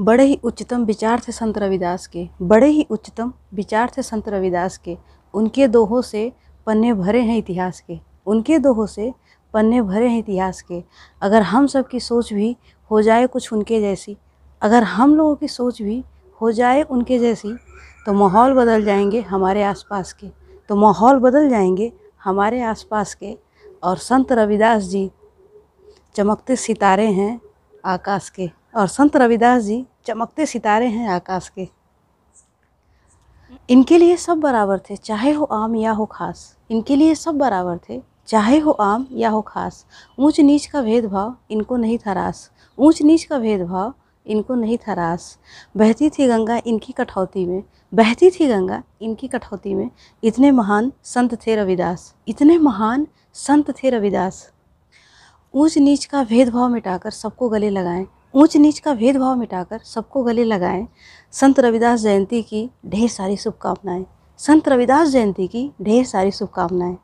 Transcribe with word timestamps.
बड़े 0.00 0.24
ही 0.24 0.40
उच्चतम 0.44 0.84
विचार 0.84 1.20
थे 1.28 1.32
संत 1.32 1.58
रविदास 1.58 2.06
के, 2.06 2.28
बड़े 2.42 2.66
ही 2.66 2.86
उच्चतम 2.90 3.32
विचार 3.54 3.92
थे 3.98 4.02
संत 4.02 4.28
रविदास 4.28 4.78
के। 4.78 4.96
उनके 5.34 5.68
दोहों 5.68 6.02
से 6.02 6.32
पन्ने 6.66 6.92
भरे 6.94 7.20
हैं 7.20 7.38
इतिहास 7.38 7.80
के। 7.80 7.98
उनके 8.26 8.58
दोहों 8.58 8.86
से 8.86 9.12
पन्ने 9.54 9.82
भरे 9.82 10.08
हैं 10.08 10.18
इतिहास 10.18 10.62
के। 10.62 10.84
अगर 11.22 11.42
हम 11.42 11.66
सब 11.66 11.88
की 11.88 12.00
सोच 12.00 12.32
भी 12.32 12.56
हो 12.90 13.02
जाए 13.02 13.26
कुछ 13.26 13.52
उनके 13.52 13.80
जैसी, 13.80 14.16
अगर 14.62 14.82
हम 14.82 15.16
लोगों 15.16 15.36
की 15.36 15.48
सोच 15.48 15.82
भी 15.82 16.04
हो 16.40 16.52
जाए 16.52 16.82
उनके 16.82 17.18
जैसी 17.18 17.56
तो 18.06 18.12
माहौल 18.12 18.54
बदल 18.54 18.84
जाएँगे 18.84 19.20
हमारे 19.20 19.62
आसपास 19.62 20.12
के। 20.12 20.26
तो 20.68 20.76
माहौल 20.76 21.18
बदल 21.18 21.48
जाएँगे 21.48 21.92
हमारे 22.24 22.62
आसपास 22.62 23.14
के। 23.14 23.38
और 23.84 23.96
संत 23.96 24.32
रविदास 24.32 24.82
जी 24.82 25.10
चमकते 26.14 26.56
सितारे 26.56 27.06
हैं 27.06 27.40
आकाश 27.84 28.28
के। 28.30 28.50
और 28.76 28.86
संत 28.86 29.16
रविदास 29.16 29.62
जी 29.62 29.84
चमकते 30.06 30.46
सितारे 30.46 30.86
हैं 30.86 31.08
आकाश 31.08 31.48
के। 31.48 31.68
इनके 33.70 33.98
लिए 33.98 34.16
सब 34.16 34.40
बराबर 34.40 34.78
थे, 34.78 34.96
चाहे 34.96 35.32
हो 35.32 35.44
आम 35.44 35.76
या 35.76 35.92
हो 35.92 36.06
खास। 36.06 36.56
इनके 36.70 36.96
लिए 36.96 37.14
सब 37.14 37.38
बराबर 37.38 37.78
थे, 37.88 38.00
चाहे 38.28 38.58
हो 38.58 38.70
आम 38.70 39.06
या 39.12 39.30
हो 39.30 39.40
खास। 39.40 39.86
ऊंच 40.18 40.40
नीच 40.40 40.66
का 40.66 40.82
भेदभाव 40.82 41.36
इनको 41.50 41.76
नहीं 41.76 41.98
था 41.98 42.12
रास। 42.12 42.50
ऊंच 42.78 43.02
नीच 43.02 43.24
का 43.24 43.38
भेदभाव 43.38 43.94
इनको 44.26 44.54
नहीं 44.54 44.76
था 44.78 44.92
रास। 44.92 45.38
बहती 45.76 46.10
थी 46.10 46.26
गंगा 46.26 46.60
इनकी 46.66 46.92
कठौती 46.92 47.44
में, 47.46 47.62
बहती 47.92 48.30
थी 48.30 48.46
गंगा 48.46 48.82
इनकी 49.02 49.28
कठौती 49.28 49.74
में। 49.74 49.90
इतने 50.24 50.50
महान 50.50 50.92
संत 51.02 51.34
थे 51.46 51.56
रविदास, 51.56 52.14
इतने 52.28 52.58
महान 52.58 53.06
संत 53.34 53.70
थे 53.70 53.90
रविदास। 53.90 54.50
ऊंच 55.54 55.78
नीच 55.78 56.04
का 56.04 56.22
भेदभाव 56.24 56.68
मिटाकर 56.68 57.10
सबको 57.10 57.48
गले 57.48 57.70
लगाएँ। 57.70 58.06
ऊंच 58.36 58.56
नीच 58.56 58.78
का 58.78 58.94
भेदभाव 58.94 59.36
मिटाकर 59.36 59.78
सबको 59.78 60.22
गले 60.22 60.44
लगाएँ। 60.44 60.88
संत 61.32 61.60
रविदास 61.60 62.00
जयंती 62.00 62.42
की 62.42 62.70
ढेर 62.86 63.08
सारी 63.08 63.36
शुभकामनाएँ। 63.36 64.06
संत 64.38 64.68
रविदास 64.68 65.08
जयंती 65.08 65.46
की 65.46 65.70
ढेर 65.82 66.04
सारी 66.04 66.30
शुभकामनाएँ। 66.30 66.96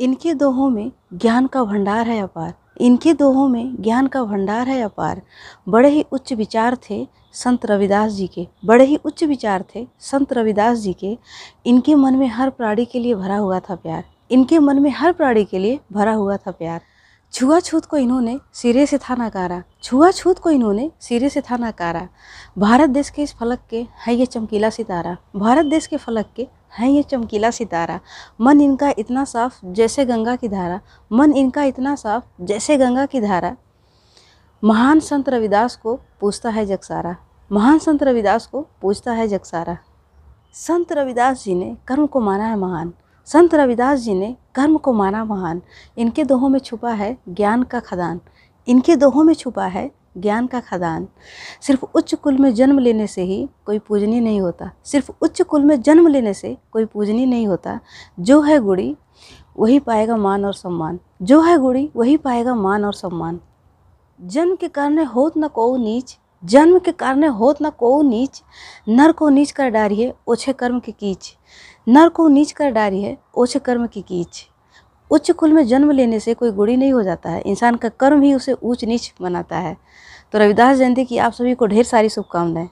इनके 0.00 0.34
दोहों 0.34 0.70
में 0.70 0.92
ज्ञान 1.14 1.46
का 1.46 1.64
भंडार 1.64 2.08
है 2.08 2.20
अपार। 2.22 2.54
इनके 2.80 3.14
दोहों 3.14 3.48
में 3.48 3.82
ज्ञान 3.82 4.06
का 4.06 4.24
भंडार 4.24 4.68
है 4.68 4.82
अपार। 4.82 5.22
बड़े 5.68 5.88
ही 5.88 6.04
उच्च 6.12 6.32
विचार 6.32 6.76
थे 6.90 7.08
संत 7.32 7.66
रविदास 7.66 8.12
जी 8.12 8.26
के। 8.26 8.48
बड़े 8.64 8.84
ही 8.84 8.96
उच्च 8.96 9.24
विचार 9.24 9.64
थे 9.74 9.88
संत 10.00 10.32
रविदास 10.32 10.78
जी 10.78 10.92
के। 10.92 11.18
इनके 11.66 11.94
मन 11.94 12.16
में 12.16 12.28
हर 12.28 12.50
प्राणी 12.50 12.84
के 12.84 12.98
लिए 12.98 13.14
भरा 13.14 13.36
हुआ 13.36 13.60
था 13.60 13.74
प्यार। 13.74 14.04
इनके 14.30 14.58
मन 14.58 14.78
में 14.78 14.90
हर 14.90 15.12
प्राणी 15.12 15.44
के 15.44 15.58
लिए 15.58 15.80
भरा 15.92 16.12
हुआ 16.12 16.36
था 16.36 16.50
प्यार। 16.50 16.80
छुआछूत 17.32 17.84
को 17.84 17.96
इन्होंने 17.96 18.40
सिरे 18.52 18.86
से 18.86 18.98
था 18.98 19.14
नकारा। 19.14 19.62
छुआछूत 19.82 20.38
को 20.38 20.50
इन्होंने 20.50 20.90
सिरे 21.00 21.28
से 21.28 21.40
था 21.40 21.56
नकारा। 21.56 22.08
भारत 22.58 22.90
देश 22.90 23.10
के 23.10 23.22
इस 23.22 23.34
फलक 23.34 23.58
के 23.70 23.86
है 24.06 24.14
ये 24.14 24.26
चमकीला 24.26 24.70
सितारा। 24.70 25.16
भारत 25.36 25.66
देश 25.66 25.86
के 25.86 25.96
फलक 25.96 26.26
के 26.36 26.48
है 26.78 26.90
ये 26.90 27.02
चमकीला 27.02 27.50
सितारा। 27.50 28.00
मन 28.40 28.60
इनका 28.60 28.94
इतना 28.98 29.24
साफ़ 29.24 29.66
जैसे 29.66 30.04
गंगा 30.04 30.36
की 30.36 30.48
धारा। 30.48 30.80
मन 31.12 31.32
इनका 31.32 31.62
इतना 31.62 31.94
साफ़ 31.94 32.24
जैसे 32.40 32.76
गंगा 32.76 33.06
की 33.06 33.20
धारा। 33.20 33.56
महान 34.64 35.00
संत 35.00 35.28
रविदास 35.28 35.76
को 35.76 36.00
पूछता 36.20 36.50
है 36.50 36.66
जगसारा। 36.66 37.16
महान 37.52 37.78
संत 37.78 38.02
रविदास 38.02 38.46
को 38.46 38.66
पूछता 38.82 39.12
है 39.12 39.28
जगसारा। 39.28 39.78
संत 40.54 40.92
रविदास 40.92 41.44
जी 41.44 41.54
ने 41.54 41.76
कर्म 41.86 42.06
को 42.06 42.20
माना 42.20 42.44
है 42.44 42.56
महान। 42.56 42.92
संत 43.32 43.54
रविदास 43.54 44.00
जी 44.00 44.14
ने 44.14 44.36
कर्म 44.54 44.76
को 44.76 44.92
माना 44.92 45.24
महान। 45.24 45.62
इनके 45.98 46.24
दोहों 46.24 46.48
में 46.48 46.60
छुपा 46.60 46.90
है 46.90 47.18
ज्ञान 47.28 47.62
का 47.62 47.80
खदान। 47.80 48.20
इनके 48.68 48.96
दोहों 48.96 49.24
में 49.24 49.34
छुपा 49.34 49.66
है 49.66 49.90
ज्ञान 50.18 50.46
का 50.46 50.60
खदान। 50.60 51.08
सिर्फ़ 51.62 51.84
उच्च 51.94 52.14
कुल 52.14 52.38
में 52.38 52.54
जन्म 52.54 52.78
लेने 52.78 53.06
से 53.06 53.22
ही 53.22 53.48
कोई 53.66 53.78
पूजनी 53.78 54.20
नहीं 54.20 54.40
होता। 54.40 54.70
सिर्फ़ 54.84 55.10
उच्च 55.22 55.42
कुल 55.42 55.64
में 55.64 55.82
जन्म 55.82 56.08
लेने 56.08 56.34
से 56.34 56.56
कोई 56.72 56.84
पूजनी 56.84 57.26
नहीं 57.26 57.46
होता। 57.46 57.80
जो 58.20 58.40
है 58.40 58.58
गुड़ी, 58.58 58.96
वही 59.58 59.78
पाएगा 59.78 60.16
मान 60.16 60.44
और 60.44 60.54
सम्मान। 60.54 60.98
जो 61.22 61.40
है 61.40 61.58
गुड़ी, 61.58 61.90
वही 61.96 62.16
पाएगा 62.16 62.54
मान 62.54 62.84
और 62.84 62.94
सम्मान। 62.94 63.40
जन्म 64.20 64.56
के 64.56 64.68
कारण 64.68 65.04
होत 65.04 65.32
न 65.38 65.48
को 65.48 65.76
नीच। 65.76 66.18
जन्म 66.44 66.78
के 66.78 66.92
कारण 66.92 67.28
होत 67.28 67.56
न 67.62 67.70
को 67.70 68.02
नीच। 68.02 68.42
नर 68.88 69.12
को 69.12 69.28
नीच 69.28 69.50
कर 69.50 69.68
डारिए, 69.68 70.14
ओछे 70.28 70.52
कर्म 70.52 70.80
के 70.80 70.92
कीच। 70.92 71.34
नर 71.88 72.08
को 72.08 72.26
नीच 72.28 72.50
कर 72.52 72.70
डारी 72.70 73.02
है 73.02 73.16
ओछ 73.34 73.56
कर्म 73.56 73.86
की 73.86 74.00
कीच। 74.02 74.44
उच्च 75.10 75.30
कुल 75.30 75.52
में 75.52 75.66
जन्म 75.66 75.90
लेने 75.90 76.18
से 76.20 76.34
कोई 76.34 76.50
गुड़ी 76.50 76.76
नहीं 76.76 76.92
हो 76.92 77.02
जाता 77.02 77.30
है, 77.30 77.40
इंसान 77.40 77.76
का 77.76 77.88
कर्म 77.88 78.22
ही 78.22 78.32
उसे 78.34 78.52
ऊंच 78.52 78.84
नीच 78.84 79.12
बनाता 79.20 79.58
है। 79.58 79.76
तो 80.32 80.38
रविदास 80.38 80.76
जयंती 80.76 81.04
की 81.04 81.18
आप 81.18 81.32
सभी 81.32 81.54
को 81.54 81.66
ढेर 81.66 81.84
सारी 81.84 82.08
शुभकामनाएँ। 82.08 82.68